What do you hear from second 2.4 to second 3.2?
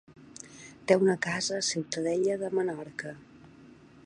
de Menorca.